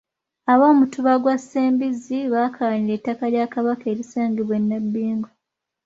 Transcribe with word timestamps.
Ab'omutuba 0.53 1.13
gwa 1.21 1.35
Ssembizzi 1.39 2.19
bakaayanira 2.33 2.95
ettaka 2.97 3.25
lya 3.33 3.45
Kabaka 3.53 3.85
erisangibwa 3.93 4.53
e 4.61 4.63
Nabbingo. 4.63 5.29